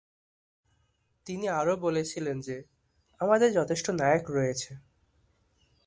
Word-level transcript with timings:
তিনি 1.25 1.47
আরও 1.51 1.77
বলেছিলেন 1.77 2.37
যে 2.41 2.57
'আমাদের 3.19 3.49
যথেষ্ট 3.53 3.89
নায়ক 3.91 4.25
রয়েছে। 4.29 4.71